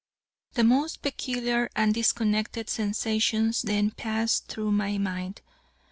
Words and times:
The 0.53 0.63
most 0.63 1.03
peculiar 1.03 1.69
and 1.75 1.93
disconnected 1.93 2.71
sensations 2.71 3.61
then 3.61 3.91
passed 3.91 4.47
through 4.47 4.71
my 4.71 4.97
mind. 4.97 5.41